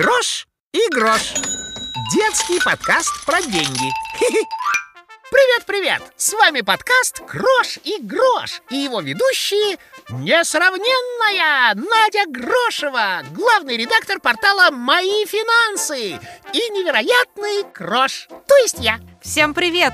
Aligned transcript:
Крош 0.00 0.46
и 0.72 0.80
грош. 0.94 1.34
Детский 2.14 2.58
подкаст 2.64 3.12
про 3.26 3.38
деньги. 3.42 3.90
Привет-привет! 5.30 6.00
С 6.16 6.32
вами 6.32 6.62
подкаст 6.62 7.20
«Крош 7.26 7.78
и 7.84 8.00
грош» 8.00 8.62
и 8.70 8.76
его 8.76 9.02
ведущие 9.02 9.76
несравненная 10.08 11.74
Надя 11.74 12.24
Грошева, 12.30 13.24
главный 13.32 13.76
редактор 13.76 14.20
портала 14.20 14.70
«Мои 14.70 15.26
финансы» 15.26 16.18
и 16.54 16.70
невероятный 16.70 17.70
Крош, 17.70 18.26
то 18.48 18.56
есть 18.56 18.78
я. 18.78 19.00
Всем 19.20 19.52
привет! 19.52 19.92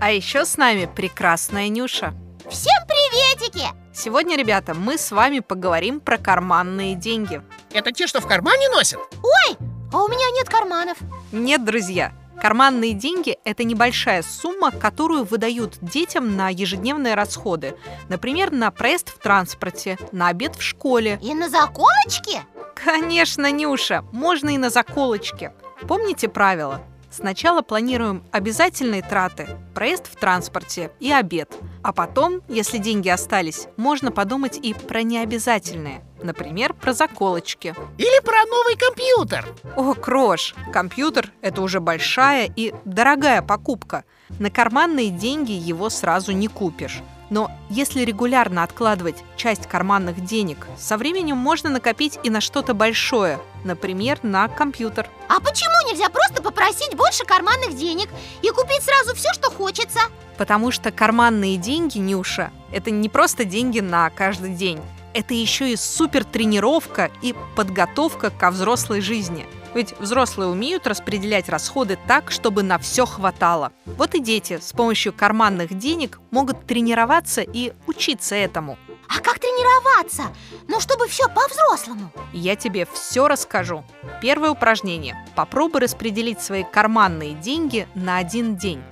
А 0.00 0.12
еще 0.12 0.44
с 0.44 0.56
нами 0.56 0.88
прекрасная 0.94 1.68
Нюша. 1.68 2.14
Всем 2.48 2.86
приветики! 2.86 3.66
Сегодня, 3.92 4.36
ребята, 4.36 4.74
мы 4.74 4.98
с 4.98 5.10
вами 5.10 5.40
поговорим 5.40 5.98
про 5.98 6.16
карманные 6.16 6.94
деньги. 6.94 7.42
Это 7.72 7.92
те, 7.92 8.06
что 8.06 8.20
в 8.20 8.26
кармане 8.26 8.68
носят? 8.70 8.98
Ой, 9.22 9.56
а 9.92 10.02
у 10.02 10.08
меня 10.08 10.30
нет 10.34 10.48
карманов. 10.48 10.98
Нет, 11.32 11.64
друзья, 11.64 12.12
Карманные 12.40 12.92
деньги– 12.92 13.36
это 13.44 13.64
небольшая 13.64 14.22
сумма, 14.22 14.70
которую 14.70 15.24
выдают 15.24 15.78
детям 15.80 16.36
на 16.36 16.50
ежедневные 16.50 17.14
расходы. 17.14 17.74
Например, 18.08 18.52
на 18.52 18.70
проезд 18.70 19.08
в 19.08 19.18
транспорте, 19.18 19.98
на 20.12 20.28
обед 20.28 20.54
в 20.54 20.62
школе. 20.62 21.18
И 21.20 21.34
на 21.34 21.48
заколочки? 21.48 22.42
Конечно, 22.76 23.50
Нюша, 23.50 24.04
можно 24.12 24.50
и 24.50 24.58
на 24.58 24.70
заколочке. 24.70 25.52
Помните 25.88 26.28
правила? 26.28 26.80
Сначала 27.10 27.62
планируем 27.62 28.22
обязательные 28.30 29.02
траты, 29.02 29.48
проезд 29.74 30.06
в 30.06 30.14
транспорте 30.14 30.92
и 31.00 31.10
обед. 31.10 31.56
А 31.82 31.92
потом, 31.92 32.42
если 32.48 32.78
деньги 32.78 33.08
остались, 33.08 33.66
можно 33.76 34.12
подумать 34.12 34.58
и 34.62 34.74
про 34.74 35.02
необязательные. 35.02 36.04
Например, 36.22 36.74
про 36.74 36.92
заколочки. 36.92 37.74
Или 37.96 38.24
про 38.24 38.44
новый 38.46 38.76
компьютер. 38.76 39.46
О, 39.76 39.94
Крош, 39.94 40.54
компьютер– 40.72 41.32
это 41.42 41.62
уже 41.62 41.80
большая 41.80 42.50
и 42.54 42.74
дорогая 42.84 43.42
покупка. 43.42 44.04
На 44.38 44.50
карманные 44.50 45.10
деньги 45.10 45.52
его 45.52 45.90
сразу 45.90 46.32
не 46.32 46.48
купишь. 46.48 47.02
Но 47.30 47.50
если 47.68 48.02
регулярно 48.02 48.62
откладывать 48.62 49.22
часть 49.36 49.66
карманных 49.66 50.24
денег, 50.24 50.66
со 50.78 50.96
временем 50.96 51.36
можно 51.36 51.68
накопить 51.68 52.18
и 52.22 52.30
на 52.30 52.40
что-то 52.40 52.72
большое, 52.74 53.38
например, 53.64 54.18
на 54.22 54.48
компьютер. 54.48 55.08
А 55.28 55.38
почему 55.40 55.90
нельзя 55.90 56.08
просто 56.08 56.42
попросить 56.42 56.94
больше 56.94 57.24
карманных 57.24 57.76
денег 57.76 58.08
и 58.42 58.48
купить 58.48 58.82
сразу 58.82 59.14
все, 59.14 59.32
что 59.34 59.50
хочется? 59.50 60.00
Потому 60.38 60.70
что 60.70 60.90
карманные 60.90 61.58
деньги, 61.58 61.98
Нюша, 61.98 62.50
это 62.72 62.90
не 62.90 63.08
просто 63.08 63.44
деньги 63.44 63.80
на 63.80 64.08
каждый 64.10 64.54
день. 64.54 64.80
Это 65.18 65.34
еще 65.34 65.72
и 65.72 65.76
супер 65.76 66.22
тренировка 66.22 67.10
и 67.22 67.34
подготовка 67.56 68.30
ко 68.30 68.52
взрослой 68.52 69.00
жизни– 69.00 69.46
ведь 69.74 69.94
взрослые 69.98 70.48
умеют 70.48 70.86
распределять 70.86 71.48
расходы 71.48 71.98
так, 72.06 72.30
чтобы 72.30 72.62
на 72.62 72.78
все 72.78 73.06
хватало. 73.06 73.72
Вот 73.84 74.14
и 74.14 74.20
дети 74.20 74.58
с 74.60 74.72
помощью 74.72 75.12
карманных 75.12 75.76
денег 75.76 76.18
могут 76.30 76.66
тренироваться 76.66 77.42
и 77.42 77.72
учиться 77.86 78.34
этому. 78.34 78.78
А 79.08 79.20
как 79.20 79.38
тренироваться? 79.38 80.24
Ну, 80.66 80.80
чтобы 80.80 81.06
все 81.08 81.28
по-взрослому. 81.28 82.10
Я 82.32 82.56
тебе 82.56 82.86
все 82.92 83.28
расскажу. 83.28 83.84
Первое 84.20 84.50
упражнение. 84.50 85.16
Попробуй 85.34 85.80
распределить 85.82 86.40
свои 86.40 86.64
карманные 86.64 87.34
деньги 87.34 87.86
на 87.94 88.18
один 88.18 88.56
день. 88.56 88.82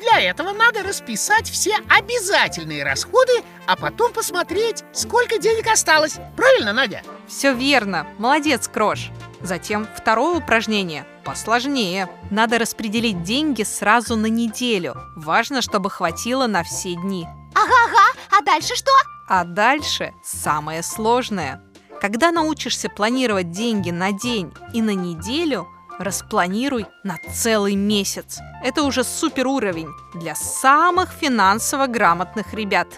Для 0.00 0.18
этого 0.22 0.52
надо 0.52 0.82
расписать 0.82 1.48
все 1.48 1.76
обязательные 1.88 2.84
расходы, 2.84 3.42
а 3.70 3.76
потом 3.76 4.12
посмотреть, 4.12 4.82
сколько 4.92 5.38
денег 5.38 5.68
осталось. 5.68 6.18
Правильно, 6.36 6.72
Надя? 6.72 7.02
Все 7.28 7.54
верно. 7.54 8.04
Молодец, 8.18 8.66
Крош. 8.66 9.10
Затем 9.42 9.86
второе 9.94 10.38
упражнение 10.38 11.06
посложнее. 11.24 12.08
Надо 12.32 12.58
распределить 12.58 13.22
деньги 13.22 13.62
сразу 13.62 14.16
на 14.16 14.26
неделю. 14.26 14.96
Важно, 15.14 15.62
чтобы 15.62 15.88
хватило 15.88 16.48
на 16.48 16.64
все 16.64 16.96
дни. 16.96 17.28
Ага-ага, 17.54 18.18
а 18.36 18.42
дальше 18.42 18.74
что? 18.74 18.90
А 19.28 19.44
дальше 19.44 20.14
самое 20.24 20.82
сложное. 20.82 21.62
Когда 22.00 22.32
научишься 22.32 22.88
планировать 22.88 23.52
деньги 23.52 23.92
на 23.92 24.10
день 24.10 24.52
и 24.72 24.82
на 24.82 24.94
неделю, 24.94 25.68
распланируй 26.00 26.86
на 27.04 27.18
целый 27.32 27.76
месяц. 27.76 28.40
Это 28.64 28.82
уже 28.82 29.04
супер 29.04 29.46
уровень 29.46 29.90
для 30.14 30.34
самых 30.34 31.10
финансово 31.10 31.86
грамотных 31.86 32.52
ребят. 32.52 32.88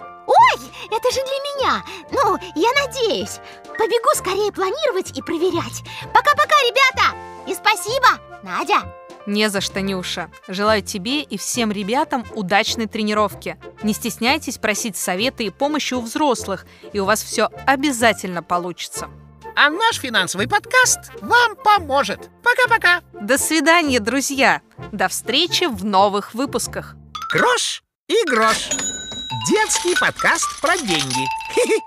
Ой, 0.62 0.96
это 0.96 1.10
же 1.10 1.20
для 1.22 1.64
меня. 1.64 1.84
Ну, 2.10 2.38
я 2.54 2.70
надеюсь. 2.84 3.38
Побегу 3.78 4.10
скорее 4.14 4.52
планировать 4.52 5.16
и 5.16 5.22
проверять. 5.22 5.82
Пока-пока, 6.12 6.54
ребята! 6.62 7.16
И 7.46 7.54
спасибо, 7.54 8.20
Надя! 8.42 8.82
Не 9.26 9.48
за 9.48 9.60
что, 9.60 9.80
Нюша. 9.80 10.30
Желаю 10.48 10.82
тебе 10.82 11.22
и 11.22 11.38
всем 11.38 11.70
ребятам 11.70 12.24
удачной 12.34 12.86
тренировки. 12.86 13.56
Не 13.82 13.94
стесняйтесь 13.94 14.58
просить 14.58 14.96
советы 14.96 15.44
и 15.44 15.50
помощи 15.50 15.94
у 15.94 16.00
взрослых, 16.00 16.66
и 16.92 16.98
у 16.98 17.04
вас 17.04 17.22
все 17.22 17.48
обязательно 17.66 18.42
получится. 18.42 19.08
А 19.54 19.70
наш 19.70 19.96
финансовый 19.96 20.48
подкаст 20.48 21.12
вам 21.20 21.56
поможет. 21.56 22.30
Пока-пока. 22.42 23.02
До 23.12 23.38
свидания, 23.38 24.00
друзья. 24.00 24.62
До 24.92 25.08
встречи 25.08 25.64
в 25.64 25.84
новых 25.84 26.34
выпусках. 26.34 26.96
Крош 27.30 27.82
и 28.08 28.24
грош. 28.26 28.91
Детский 29.32 29.94
подкаст 29.98 30.60
про 30.60 30.76
деньги. 30.76 31.26
Хе-хе. 31.54 31.82